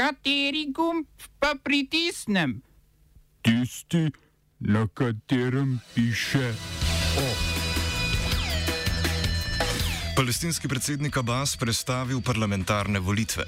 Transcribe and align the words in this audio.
Kateri 0.00 0.72
gumb 0.72 1.04
pa 1.36 1.52
pritisnem? 1.62 2.62
Tisti, 3.44 4.08
na 4.58 4.88
katerem 4.88 5.80
piše 5.94 6.54
O. 7.20 7.28
Palestinski 10.16 10.68
predsednik 10.68 11.16
Abbas 11.16 11.56
predstavil 11.56 12.20
parlamentarne 12.20 12.98
volitve. 12.98 13.44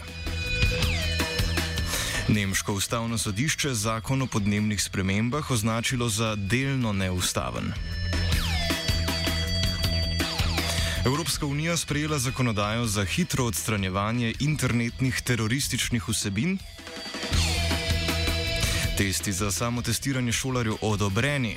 Nemško 2.29 2.73
ustavno 2.73 3.19
sodišče 3.19 3.75
zakon 3.75 4.23
o 4.23 4.27
podnebnih 4.27 4.83
spremembah 4.83 5.51
označilo 5.51 6.09
za 6.09 6.37
delno 6.37 6.93
neustaven. 6.93 7.73
Evropska 11.07 11.47
unija 11.47 11.77
sprejela 11.77 12.19
zakonodajo 12.19 12.87
za 12.87 13.05
hitro 13.05 13.45
odstranjevanje 13.45 14.35
internetnih 14.41 15.23
terorističnih 15.25 16.09
vsebin. 16.09 16.59
Testi 18.99 19.33
za 19.33 19.51
samotestiranje 19.53 20.33
šolarjev 20.33 20.75
odobreni. 20.81 21.57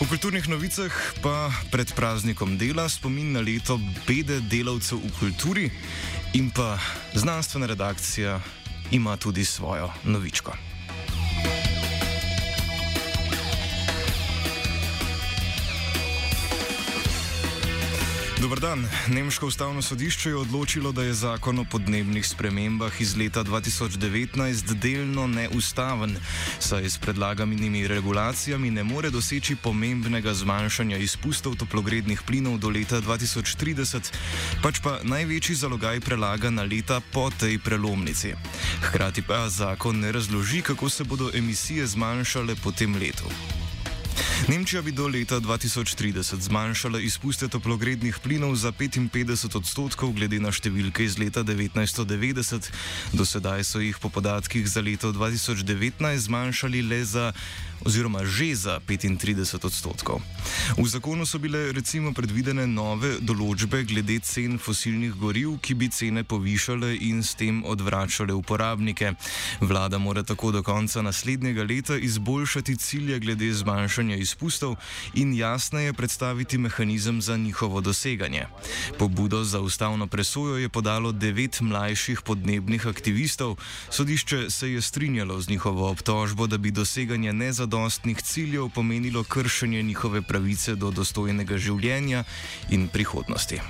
V 0.00 0.08
kulturnih 0.08 0.48
novicah 0.48 0.92
pa 1.22 1.52
pred 1.72 1.94
praznikom 1.94 2.58
dela 2.58 2.88
spomin 2.88 3.32
na 3.32 3.40
leto 3.40 3.80
bede 4.06 4.40
delavcev 4.40 4.98
v 4.98 5.10
kulturi 5.20 5.70
in 6.34 6.50
pa 6.50 6.78
znanstvena 7.14 7.66
redakcija 7.66 8.40
ima 8.90 9.16
tudi 9.16 9.44
svojo 9.44 9.90
novičko. 10.04 10.75
Dobr 18.46 18.60
dan. 18.60 18.88
Nemško 19.08 19.46
ustavno 19.46 19.82
sodišče 19.82 20.28
je 20.28 20.36
odločilo, 20.36 20.92
da 20.92 21.02
je 21.02 21.14
zakon 21.14 21.58
o 21.58 21.64
podnebnih 21.64 22.28
spremembah 22.28 23.00
iz 23.00 23.16
leta 23.16 23.42
2019 23.44 24.74
delno 24.74 25.26
neustaven, 25.26 26.16
saj 26.58 26.84
s 26.84 26.98
predlaganimi 26.98 27.88
regulacijami 27.88 28.70
ne 28.70 28.84
more 28.84 29.10
doseči 29.10 29.56
pomembnega 29.56 30.34
zmanjšanja 30.34 30.96
izpustov 30.96 31.56
toplogrednih 31.56 32.22
plinov 32.22 32.58
do 32.62 32.70
leta 32.70 33.02
2030, 33.02 34.14
pač 34.62 34.78
pa 34.78 35.00
največji 35.02 35.58
zalogaj 35.66 36.00
prelaga 36.00 36.50
na 36.50 36.62
leta 36.62 37.00
po 37.12 37.30
tej 37.40 37.58
prelomnici. 37.58 38.34
Hkrati 38.82 39.26
pa 39.26 39.48
zakon 39.48 39.98
ne 40.00 40.12
razloži, 40.12 40.62
kako 40.62 40.88
se 40.88 41.04
bodo 41.04 41.34
emisije 41.34 41.86
zmanjšale 41.86 42.54
po 42.62 42.70
tem 42.72 42.94
letu. 42.94 43.55
Nemčija 44.44 44.82
bi 44.82 44.92
do 44.92 45.08
leta 45.08 45.40
2030 45.40 46.40
zmanjšala 46.40 47.00
izpuste 47.00 47.48
toplogrednih 47.48 48.18
plinov 48.22 48.54
za 48.54 48.72
55 48.72 49.56
odstotkov 49.56 50.12
glede 50.12 50.38
na 50.38 50.52
številke 50.52 51.02
iz 51.08 51.16
leta 51.18 51.40
1990, 51.40 52.68
do 53.16 53.24
sedaj 53.24 53.64
so 53.64 53.80
jih 53.80 53.96
po 53.96 54.12
podatkih 54.12 54.68
za 54.68 54.84
leto 54.84 55.10
2019 55.16 56.28
zmanjšali 56.28 56.82
le 56.84 57.00
za 57.04 57.32
oziroma 57.84 58.24
že 58.24 58.54
za 58.54 58.80
35 58.80 59.66
odstotkov. 59.66 60.20
V 60.76 60.86
zakonu 60.88 61.26
so 61.26 61.38
bile 61.38 61.72
recimo 61.72 62.12
predvidene 62.12 62.66
nove 62.66 63.16
določbe 63.20 63.84
glede 63.88 64.20
cen 64.20 64.60
fosilnih 64.60 65.16
goriv, 65.16 65.58
ki 65.60 65.74
bi 65.74 65.88
cene 65.88 66.24
povišale 66.24 66.96
in 67.08 67.22
s 67.22 67.36
tem 67.36 67.64
odvračale 67.64 68.32
uporabnike. 68.32 69.14
Vlada 69.60 69.98
mora 69.98 70.22
tako 70.22 70.52
do 70.52 70.62
konca 70.62 71.02
naslednjega 71.02 71.64
leta 71.64 71.96
izboljšati 71.96 72.76
cilje 72.76 73.18
glede 73.20 73.52
zmanjšanja 73.52 74.16
izpustov 74.16 74.25
in 75.14 75.34
jasneje 75.34 75.92
predstaviti 75.92 76.58
mehanizem 76.58 77.22
za 77.22 77.36
njihovo 77.36 77.80
doseganje. 77.80 78.46
Pobudo 78.98 79.44
za 79.44 79.60
ustavno 79.60 80.06
presojo 80.06 80.56
je 80.56 80.68
podalo 80.68 81.12
devet 81.12 81.60
mlajših 81.60 82.20
podnebnih 82.24 82.86
aktivistov, 82.86 83.56
sodišče 83.90 84.50
se 84.50 84.72
je 84.72 84.82
strinjalo 84.82 85.40
z 85.40 85.48
njihovo 85.48 85.90
obtožbo, 85.90 86.46
da 86.46 86.58
bi 86.58 86.70
doseganje 86.70 87.32
nezadostnih 87.32 88.16
zadostnih 88.16 88.22
ciljev 88.22 88.68
pomenilo 88.68 89.24
kršenje 89.24 89.82
njihove 89.82 90.22
pravice 90.22 90.74
do 90.74 90.90
dostojnega 90.90 91.58
življenja 91.58 92.24
in 92.70 92.88
prihodnosti. 92.88 93.60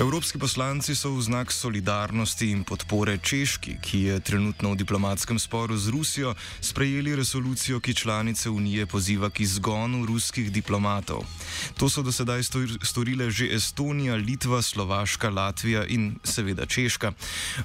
Evropski 0.00 0.40
poslanci 0.40 0.96
so 0.96 1.12
v 1.12 1.20
znak 1.20 1.52
solidarnosti 1.52 2.48
in 2.48 2.64
podpore 2.64 3.20
Češki, 3.20 3.84
ki 3.84 3.98
je 4.08 4.14
trenutno 4.24 4.72
v 4.72 4.80
diplomatskem 4.80 5.36
sporu 5.36 5.76
z 5.76 5.92
Rusijo, 5.92 6.32
sprejeli 6.60 7.12
resolucijo, 7.12 7.84
ki 7.84 7.92
članice 7.94 8.48
Unije 8.48 8.88
poziva 8.88 9.28
k 9.28 9.44
izgonu 9.44 10.08
ruskih 10.08 10.48
diplomatov. 10.48 11.20
To 11.76 11.92
so 11.92 12.00
do 12.00 12.08
sedaj 12.08 12.40
storile 12.80 13.28
že 13.28 13.52
Estonija, 13.52 14.16
Litva, 14.16 14.64
Slovaška, 14.64 15.28
Latvija 15.28 15.84
in 15.84 16.16
seveda 16.24 16.64
Češka. 16.64 17.12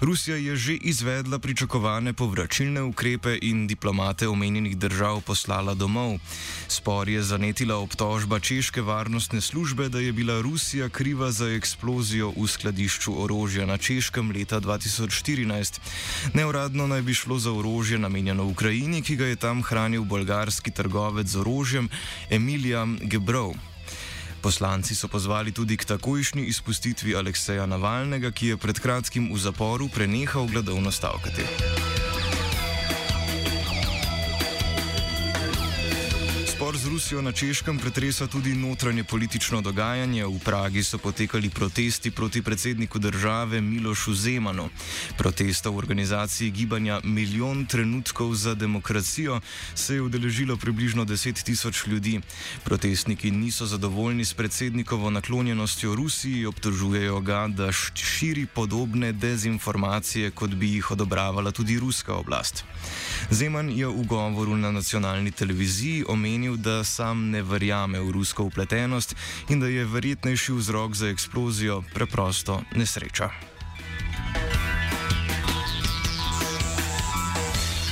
Rusija 0.03 0.35
je 0.35 0.59
že 0.59 0.75
izvedla 0.75 1.39
pričakovane 1.39 2.11
povračilne 2.11 2.83
ukrepe 2.83 3.39
in 3.41 3.63
diplomate 3.63 4.27
omenjenih 4.27 4.75
držav 4.75 5.23
poslala 5.23 5.71
domov. 5.71 6.19
Spor 6.67 7.07
je 7.07 7.23
zanetila 7.23 7.79
obtožba 7.79 8.43
Češke 8.43 8.83
varnostne 8.83 9.39
službe, 9.41 9.87
da 9.89 10.03
je 10.03 10.11
bila 10.11 10.41
Rusija 10.43 10.89
kriva 10.91 11.31
za 11.31 11.47
eksplozijo 11.47 12.24
orožju 12.25 12.43
v 12.43 12.49
skladišču 12.49 13.11
orožja 13.21 13.65
na 13.65 13.77
Češkem 13.77 14.31
leta 14.31 14.59
2014. 14.59 15.79
Neuradno 16.33 16.87
naj 16.87 17.01
bi 17.01 17.13
šlo 17.13 17.39
za 17.39 17.51
orožje 17.51 17.99
namenjeno 17.99 18.45
Ukrajini, 18.45 19.01
ki 19.01 19.15
ga 19.15 19.25
je 19.25 19.35
tam 19.35 19.61
hranil 19.63 20.03
bolgarski 20.03 20.71
trgovec 20.71 21.27
z 21.27 21.35
orožjem 21.37 21.89
Emilija 22.29 22.85
Gebrov. 23.01 23.53
Poslanci 24.41 24.95
so 24.95 25.07
pozvali 25.07 25.51
tudi 25.51 25.77
k 25.77 25.85
takojšnji 25.85 26.45
izpustitvi 26.45 27.15
Alekseja 27.15 27.65
Navalnega, 27.65 28.31
ki 28.31 28.53
je 28.53 28.57
pred 28.57 28.79
kratkim 28.79 29.33
v 29.33 29.37
zaporu 29.41 29.89
prenehal 29.89 30.45
gladovno 30.45 30.91
stavkati. 30.91 31.74
Rusijo 36.95 37.21
na 37.21 37.31
Češkem 37.31 37.75
pretresa 37.77 38.27
tudi 38.27 38.55
notranje 38.55 39.03
politično 39.03 39.59
dogajanje. 39.61 40.25
V 40.25 40.39
Pragi 40.39 40.83
so 40.83 40.97
potekali 40.97 41.49
protesti 41.49 42.11
proti 42.11 42.41
predsedniku 42.41 42.99
države 42.99 43.61
Milošu 43.61 44.13
Zemanu. 44.15 44.69
Protesta 45.17 45.69
v 45.69 45.77
organizaciji 45.77 46.51
gibanja 46.51 47.01
Milijon 47.03 47.65
trenutkov 47.65 48.35
za 48.35 48.53
demokracijo 48.55 49.41
se 49.75 49.95
je 49.95 50.01
udeležilo 50.01 50.57
približno 50.57 51.05
10 51.05 51.43
tisoč 51.43 51.87
ljudi. 51.87 52.21
Protestniki 52.63 53.31
niso 53.31 53.65
zadovoljni 53.65 54.25
s 54.25 54.33
predsednikovo 54.33 55.09
naklonjenostjo 55.09 55.95
Rusiji, 55.95 56.45
obtožujejo 56.45 57.19
ga, 57.19 57.47
da 57.47 57.71
širi 57.71 58.45
podobne 58.45 59.11
dezinformacije, 59.11 60.31
kot 60.31 60.55
bi 60.55 60.71
jih 60.73 60.91
odobravala 60.91 61.51
tudi 61.51 61.79
ruska 61.79 62.13
oblast. 62.13 62.63
Zeman 63.29 63.69
je 63.69 63.87
v 63.87 64.07
govoru 64.07 64.55
na 64.55 64.71
nacionalni 64.71 65.31
televiziji 65.31 66.05
omenil, 66.07 66.55
da 66.57 66.84
sam 66.85 67.29
ne 67.29 67.41
verjame 67.41 67.99
v 67.99 68.11
rusko 68.11 68.43
upletenost 68.43 69.15
in 69.49 69.59
da 69.59 69.67
je 69.67 69.85
verjetnejši 69.85 70.53
vzrok 70.53 70.95
za 70.95 71.09
eksplozijo 71.09 71.81
preprosto 71.93 72.61
nesreča. 72.75 73.29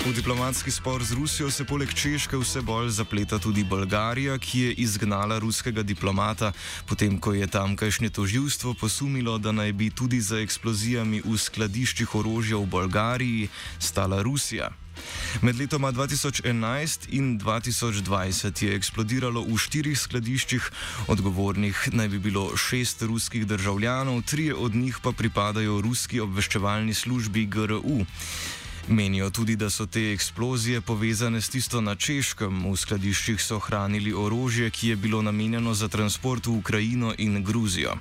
V 0.04 0.12
diplomatski 0.12 0.68
spor 0.72 1.00
z 1.00 1.16
Rusijo 1.16 1.48
se 1.48 1.64
poleg 1.64 1.88
Češke 1.88 2.36
vse 2.36 2.60
bolj 2.62 2.90
zapleta 2.92 3.40
tudi 3.40 3.64
Bolgarija, 3.64 4.36
ki 4.36 4.60
je 4.60 4.72
izgnala 4.84 5.40
ruskega 5.40 5.80
diplomata, 5.80 6.52
potem 6.84 7.16
ko 7.16 7.32
je 7.32 7.48
tamkajšnje 7.48 8.10
toživstvo 8.12 8.76
posumilo, 8.76 9.38
da 9.40 9.56
naj 9.56 9.72
bi 9.72 9.88
tudi 9.96 10.20
za 10.20 10.44
eksplozijami 10.44 11.24
v 11.24 11.40
skladiščih 11.40 12.16
orožja 12.20 12.60
v 12.60 12.68
Bolgariji 12.68 13.48
stala 13.80 14.20
Rusija. 14.20 14.83
Med 15.42 15.58
letoma 15.60 15.92
2011 15.92 17.08
in 17.10 17.40
2020 17.40 18.64
je 18.66 18.76
eksplodiralo 18.76 19.42
v 19.42 19.58
štirih 19.58 20.00
skladiščih, 20.00 20.70
odgovornih 21.08 21.90
naj 21.94 22.08
bi 22.14 22.20
bilo 22.20 22.46
šest 22.58 23.02
ruskih 23.02 23.48
državljanov, 23.48 24.22
tri 24.30 24.52
od 24.54 24.76
njih 24.76 25.00
pa 25.04 25.12
pripadajo 25.12 25.82
ruski 25.82 26.20
obveščevalni 26.20 26.94
službi 26.94 27.46
GRU. 27.46 28.06
Menijo 28.88 29.30
tudi, 29.30 29.56
da 29.56 29.70
so 29.70 29.86
te 29.86 30.12
eksplozije 30.12 30.82
povezane 30.82 31.42
s 31.42 31.50
tisto 31.50 31.82
na 31.82 31.96
Češkem. 31.96 32.66
V 32.72 32.76
skladiščih 32.78 33.40
so 33.40 33.60
hranili 33.60 34.12
orožje, 34.14 34.70
ki 34.70 34.88
je 34.88 34.96
bilo 34.96 35.22
namenjeno 35.22 35.74
za 35.74 35.88
transport 35.88 36.48
v 36.48 36.58
Ukrajino 36.60 37.14
in 37.18 37.44
Gruzijo. 37.44 37.96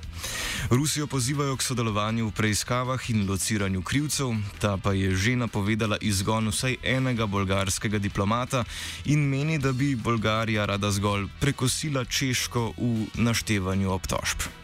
Rusijo 0.69 1.07
pozivajo 1.07 1.55
k 1.57 1.63
sodelovanju 1.63 2.27
v 2.27 2.31
preiskavah 2.31 3.09
in 3.09 3.23
lociranju 3.29 3.81
krivcev, 3.81 4.35
ta 4.59 4.77
pa 4.77 4.93
je 4.93 5.15
že 5.15 5.35
napovedala 5.35 5.97
izgon 6.01 6.51
vsaj 6.51 6.75
enega 6.83 7.25
bolgarskega 7.25 7.97
diplomata 7.99 8.65
in 9.05 9.23
meni, 9.29 9.59
da 9.59 9.71
bi 9.71 9.95
Bolgarija 9.95 10.65
rada 10.65 10.91
zgolj 10.91 11.27
prekosila 11.39 12.05
Češko 12.05 12.73
v 12.77 13.07
naštevanju 13.15 13.91
obtožb. 13.91 14.62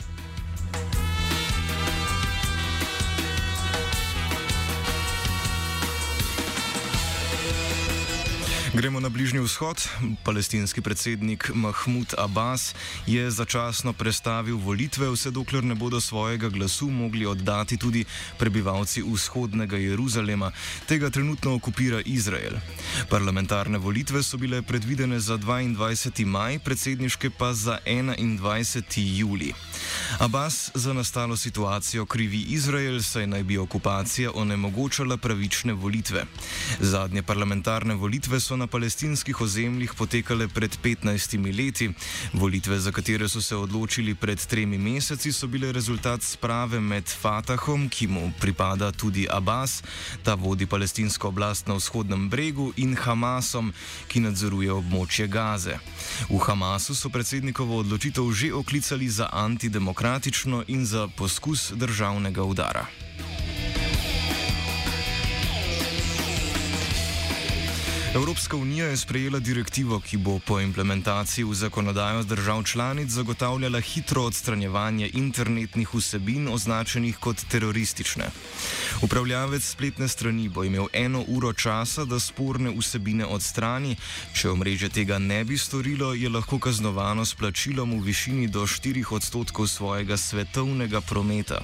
Gremo 8.79 8.99
na 8.99 9.09
Bližnji 9.09 9.39
vzhod. 9.39 9.75
Palestinski 10.23 10.81
predsednik 10.81 11.51
Mahmud 11.53 12.15
Abbas 12.17 12.75
je 13.07 13.31
začasno 13.31 13.91
prestavil 13.93 14.55
volitve, 14.55 15.09
vse 15.11 15.31
dokler 15.35 15.63
ne 15.63 15.75
bodo 15.75 15.99
svojega 15.99 16.47
glasu 16.49 16.87
mogli 16.87 17.25
oddati 17.25 17.77
tudi 17.77 18.05
prebivalci 18.37 19.03
vzhodnega 19.03 19.77
Jeruzalema. 19.77 20.51
Tega 20.87 21.09
trenutno 21.09 21.55
okupira 21.59 21.99
Izrael. 22.05 22.55
Parlamentarne 23.09 23.77
volitve 23.77 24.23
so 24.23 24.37
bile 24.37 24.61
predvidene 24.61 25.19
za 25.19 25.35
22. 25.37 26.25
maj, 26.25 26.59
predsedniške 26.59 27.29
pa 27.35 27.51
za 27.53 27.79
21. 27.85 28.79
juli. 28.95 29.53
Abbas 30.19 30.71
za 30.73 30.93
nastalo 30.93 31.37
situacijo 31.37 32.05
krivi 32.05 32.39
Izrael, 32.55 33.01
saj 33.01 33.27
naj 33.27 33.43
bi 33.43 33.57
okupacija 33.57 34.31
onemogočala 34.31 35.17
pravične 35.17 35.73
volitve. 35.73 36.25
Zadnje 36.79 37.23
parlamentarne 37.23 37.93
volitve 37.93 38.39
so 38.39 38.55
na 38.55 38.68
palestinskih 38.71 39.41
ozemljih 39.41 39.93
potekale 39.97 40.47
pred 40.47 40.77
15 40.83 41.57
leti. 41.57 41.89
Volitve, 42.33 42.79
za 42.79 42.91
katere 42.91 43.29
so 43.29 43.41
se 43.41 43.55
odločili 43.55 44.15
pred 44.15 44.45
tremi 44.45 44.77
meseci, 44.77 45.31
so 45.31 45.47
bile 45.47 45.71
rezultat 45.71 46.21
sprave 46.23 46.79
med 46.79 47.03
Fatahom, 47.09 47.89
ki 47.89 48.07
mu 48.07 48.31
pripada 48.39 48.91
tudi 48.91 49.27
Abbas, 49.29 49.83
ta 50.23 50.33
vodi 50.33 50.65
palestinsko 50.65 51.27
oblast 51.27 51.67
na 51.67 51.75
vzhodnem 51.75 52.29
bregu, 52.29 52.73
in 52.77 52.95
Hamasom, 52.95 53.73
ki 54.07 54.19
nadzoruje 54.19 54.71
območje 54.71 55.27
Gaze. 55.27 55.79
V 56.29 56.39
Hamasu 56.45 56.95
so 56.95 57.09
predsednikovo 57.09 57.81
odločitev 57.81 58.31
že 58.31 58.53
oklicali 58.53 59.09
za 59.09 59.29
antidemokratično 59.33 60.63
in 60.67 60.85
za 60.85 61.07
poskus 61.07 61.71
državnega 61.75 62.43
udara. 62.43 63.08
Evropska 68.15 68.57
unija 68.57 68.85
je 68.85 68.97
sprejela 68.97 69.39
direktivo, 69.39 69.99
ki 69.99 70.17
bo 70.17 70.39
po 70.39 70.59
implementaciji 70.59 71.43
v 71.45 71.53
zakonodajo 71.53 72.23
držav 72.23 72.63
članic 72.63 73.09
zagotavljala 73.09 73.79
hitro 73.79 74.23
odstranjevanje 74.23 75.09
internetnih 75.13 75.93
vsebin 75.93 76.47
označenih 76.47 77.17
kot 77.17 77.37
teroristične. 77.49 78.29
Upravljavec 79.01 79.63
spletne 79.63 80.07
strani 80.07 80.49
bo 80.49 80.63
imel 80.63 80.87
eno 80.93 81.23
uro 81.27 81.53
časa, 81.53 82.05
da 82.05 82.19
sporne 82.19 82.73
vsebine 82.77 83.25
odstrani. 83.25 83.95
Če 84.33 84.49
omrežje 84.49 84.89
tega 84.89 85.19
ne 85.19 85.43
bi 85.43 85.57
storilo, 85.57 86.13
je 86.13 86.29
lahko 86.29 86.59
kaznovano 86.59 87.25
s 87.25 87.33
plačilom 87.33 87.93
v 87.99 88.03
višini 88.05 88.47
do 88.47 88.65
4 88.65 89.05
odstotkov 89.11 89.67
svojega 89.67 90.17
svetovnega 90.17 91.01
prometa. 91.01 91.61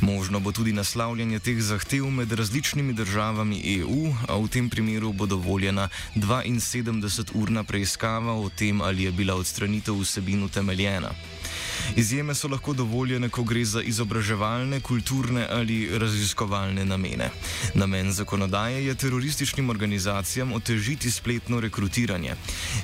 Možno 0.00 0.40
bo 0.40 0.52
tudi 0.52 0.72
naslavljanje 0.72 1.38
teh 1.38 1.60
zahtev 1.62 2.06
med 2.10 2.32
različnimi 2.32 2.92
državami 2.92 3.62
EU, 3.78 4.14
a 4.28 4.38
v 4.38 4.48
tem 4.48 4.70
primeru 4.70 5.12
bo 5.12 5.26
dovoljena 5.56 5.88
72-urna 6.60 7.64
preiskava 7.64 8.34
o 8.36 8.48
tem, 8.48 8.80
ali 8.80 9.02
je 9.02 9.12
bila 9.12 9.34
odstranitev 9.34 9.94
vsebin 10.00 10.44
utemeljena. 10.44 11.10
Izjeme 11.94 12.34
so 12.34 12.48
lahko 12.48 12.72
dovoljene, 12.72 13.28
ko 13.28 13.42
gre 13.42 13.64
za 13.64 13.82
izobraževalne, 13.82 14.80
kulturne 14.80 15.46
ali 15.50 15.98
raziskovalne 15.98 16.84
namene. 16.84 17.30
Namen 17.74 18.12
zakonodaje 18.12 18.86
je 18.86 18.94
terorističnim 18.94 19.70
organizacijam 19.70 20.52
otežiti 20.52 21.10
spletno 21.10 21.60
rekrutiranje. 21.60 22.34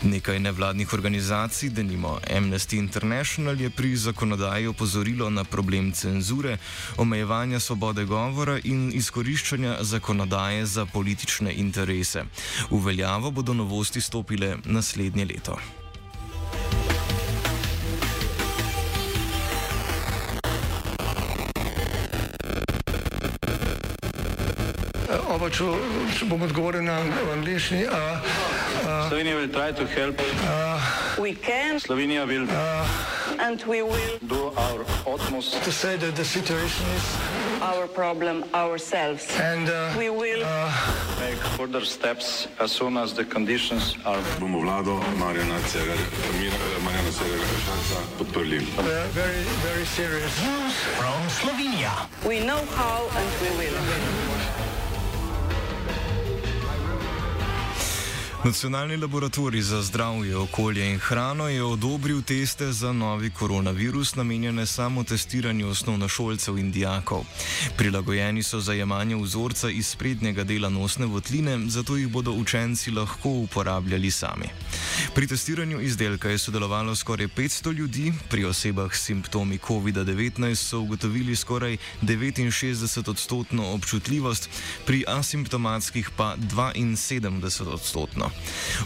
Nekaj 0.02 0.40
nevladnih 0.40 0.92
organizacij, 0.92 1.70
denimo 1.70 2.18
Amnesty 2.30 2.78
International, 2.78 3.60
je 3.60 3.70
pri 3.70 3.96
zakonodaji 3.96 4.66
opozorilo 4.66 5.30
na 5.30 5.44
problem 5.44 5.92
cenzure, 5.92 6.58
omejevanja 6.96 7.60
svobode 7.60 8.04
govora 8.04 8.58
in 8.64 8.92
izkoriščanja 8.94 9.76
zakonodaje 9.80 10.66
za 10.66 10.86
politične 10.86 11.52
interese. 11.52 12.24
V 12.70 12.84
veljavo 12.84 13.30
bodo 13.30 13.54
novosti 13.54 14.00
stopile 14.00 14.56
naslednje 14.64 15.24
leto. 15.24 15.81
Oba, 25.42 25.50
če, 25.50 25.64
če 26.14 26.26
bom 26.30 26.42
odgovoril 26.46 26.84
na 26.86 27.00
angliški. 27.32 27.80
Slovenia 29.10 29.34
will 29.34 29.50
try 29.50 29.72
to 29.74 29.82
help. 29.90 30.22
We 31.18 31.34
can 31.34 31.82
Slovenia 31.82 32.22
will 32.30 32.46
and 33.42 33.58
we 33.66 33.82
will 33.82 34.22
do 34.30 34.54
our 34.54 34.86
utmost 35.02 35.58
To 35.66 35.72
say 35.72 35.96
that 35.98 36.14
the 36.14 36.24
situation 36.24 36.86
is, 36.94 37.06
our 37.58 37.88
problem 37.90 38.44
ourselves. 38.54 39.26
and 39.34 39.66
uh, 39.66 39.98
We 39.98 40.10
will 40.14 40.46
make 41.18 41.42
further 41.58 41.82
steps 41.82 42.46
as 42.62 42.70
soon 42.70 42.96
as 42.96 43.10
the 43.12 43.24
conditions 43.24 43.98
are. 44.06 44.22
bomo 44.38 44.62
vlado 44.62 45.02
Marjana 45.18 45.58
Cererja 45.66 46.06
Šarca 47.66 47.98
podprli. 48.14 48.62
very, 49.10 49.42
very 49.66 49.86
serious. 49.90 50.38
we 52.30 52.38
know 52.46 52.62
how 52.78 53.10
and 53.18 53.30
we 53.42 53.50
will. 53.58 53.78
Nacionalni 58.44 58.96
laboratorij 58.96 59.60
za 59.62 59.82
zdravje, 59.82 60.36
okolje 60.36 60.90
in 60.90 60.98
hrano 60.98 61.48
je 61.48 61.62
odobril 61.64 62.22
teste 62.22 62.72
za 62.72 62.92
novi 62.92 63.30
koronavirus, 63.30 64.14
namenjene 64.14 64.66
samo 64.66 65.04
testiranju 65.04 65.68
osnovnošolcev 65.68 66.58
in 66.58 66.72
dijakov. 66.72 67.22
Prilagojeni 67.76 68.42
so 68.42 68.60
za 68.60 68.72
jemanje 68.72 69.16
vzorca 69.16 69.70
iz 69.70 69.86
sprednjega 69.86 70.44
dela 70.44 70.68
nosne 70.68 71.06
votline, 71.06 71.58
zato 71.68 71.96
jih 71.96 72.08
bodo 72.08 72.32
učenci 72.32 72.90
lahko 72.90 73.30
uporabljali 73.30 74.10
sami. 74.10 74.48
Pri 75.14 75.26
testiranju 75.26 75.80
izdelka 75.80 76.28
je 76.28 76.38
sodelovalo 76.38 76.96
skoraj 76.96 77.28
500 77.28 77.72
ljudi, 77.72 78.12
pri 78.28 78.44
osebah 78.44 78.94
s 78.94 79.04
simptomi 79.04 79.58
COVID-19 79.58 80.54
so 80.54 80.80
ugotovili 80.80 81.36
skoraj 81.36 81.76
69 82.02 83.10
odstotno 83.10 83.70
občutljivost, 83.72 84.48
pri 84.86 85.04
asimptomatskih 85.06 86.10
pa 86.16 86.36
72 86.36 87.68
odstotno. 87.68 88.31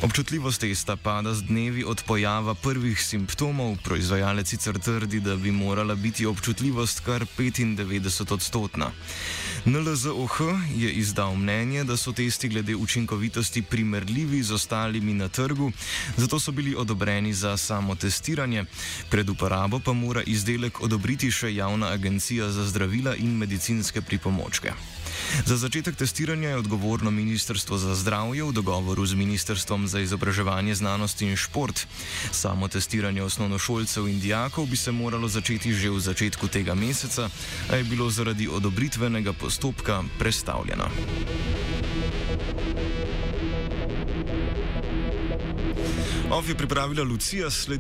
Občutljivost 0.03 0.61
testa 0.61 0.97
pada 0.97 1.35
z 1.35 1.43
dnevi 1.43 1.85
od 1.85 2.03
pojava 2.07 2.55
prvih 2.55 3.01
simptomov, 3.01 3.77
proizvajalec 3.85 4.49
sicer 4.49 4.79
trdi, 4.79 5.21
da 5.21 5.37
bi 5.37 5.51
morala 5.51 5.95
biti 5.95 6.27
občutljivost 6.27 7.01
kar 7.01 7.27
95 7.39 8.33
odstotna. 8.33 8.91
NLZOH 9.65 10.41
je 10.77 10.93
izdal 10.93 11.37
mnenje, 11.37 11.85
da 11.85 11.97
so 11.97 12.13
testi 12.13 12.49
glede 12.49 12.77
učinkovitosti 12.77 13.63
primerljivi 13.63 14.43
z 14.43 14.53
ostalimi 14.53 15.15
na 15.15 15.29
trgu, 15.29 15.73
zato 16.17 16.41
so 16.41 16.53
bili 16.53 16.75
odobreni 16.75 17.35
za 17.35 17.57
samo 17.57 17.95
testiranje, 17.95 18.65
pred 19.11 19.29
uporabo 19.29 19.81
pa 19.81 19.93
mora 19.93 20.23
izdelek 20.23 20.81
odobriti 20.81 21.31
še 21.31 21.55
javna 21.55 21.87
agencija 21.87 22.51
za 22.51 22.67
zdravila 22.67 23.17
in 23.17 23.37
medicinske 23.37 24.01
pripomočke. 24.03 24.73
Za 25.45 25.57
začetek 25.57 25.97
testiranja 25.97 26.49
je 26.49 26.57
odgovorno 26.57 27.11
Ministrstvo 27.11 27.79
za 27.79 27.95
zdravje 27.95 28.45
v 28.45 28.53
dogovoru 28.53 29.07
z 29.07 29.15
Ministrstvom 29.37 29.85
za 29.89 30.01
izobraževanje, 30.01 30.75
znanost 30.75 31.21
in 31.23 31.37
šport. 31.37 31.87
Samo 32.33 32.69
testiranje 32.69 33.23
osnovnošolcev 33.23 34.09
in 34.09 34.21
dijakov 34.21 34.67
bi 34.67 34.77
se 34.77 34.93
moralo 34.93 35.29
začeti 35.29 35.75
že 35.77 35.91
v 35.91 36.01
začetku 36.01 36.49
tega 36.49 36.75
meseca, 36.75 37.29
a 37.71 37.77
je 37.77 37.85
bilo 37.85 38.09
zaradi 38.11 38.49
odobritvenega 38.49 39.33
postopka 39.33 40.03
prestavljeno. 40.19 40.89
OF 46.31 46.49
je 46.49 46.55
pripravila 46.55 47.05
Lucija. 47.05 47.51